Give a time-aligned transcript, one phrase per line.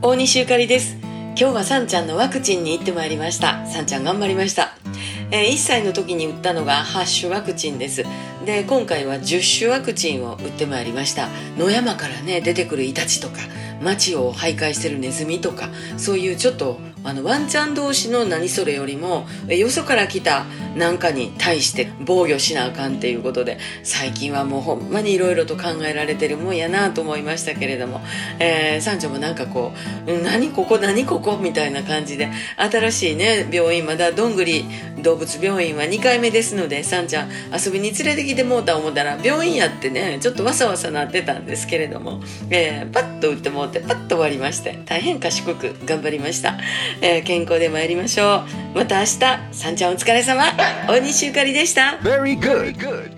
[0.00, 0.96] 大西ゆかりです。
[1.02, 3.66] 今日はさんちゃんのワクチンに行ってまいりました。
[3.66, 4.70] さんちゃん頑張りました。
[5.32, 8.04] えー、1歳の時に打ったのが8種ワクチンです。
[8.46, 11.28] で今回は10種ワクチンを打ってまいりました。
[11.58, 13.38] 野山からね出てくるイタチとか
[13.82, 20.44] 街を徘徊してるネズミとかそういうちょっとあのワンちゃん同士の何それよりもよそから来た
[20.76, 28.00] なんかに対して防御しなあかんっていうことで最近はもうほんまにいろいろと考えられてるもんやなと思いましたけれども、
[28.38, 29.72] えー、三女もなんかこ
[30.06, 34.64] う「何ここ何ここ」みたいな感じで新しいね病院まだどんぐり
[35.02, 46.58] 動物病院は2回目ですのでさんちゃん遊びに連れてきてもうた思ったら病院やってねちょっとわさわさなってたんですけれども、えー、パッと打ってもうてパッと終わりまして大変賢く頑張りました、
[47.00, 48.78] えー、健康で参りましょう。
[48.78, 49.18] また明日
[49.52, 50.44] さんちゃんお疲れ様。
[50.88, 51.98] 大西ゆかりでした。
[52.02, 53.17] Very good.